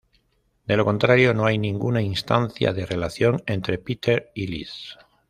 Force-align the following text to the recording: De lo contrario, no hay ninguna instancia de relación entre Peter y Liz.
De 0.65 0.75
lo 0.77 0.83
contrario, 0.83 1.31
no 1.35 1.45
hay 1.45 1.59
ninguna 1.59 2.01
instancia 2.01 2.73
de 2.73 2.87
relación 2.87 3.43
entre 3.45 3.77
Peter 3.77 4.31
y 4.33 4.47
Liz. 4.47 4.97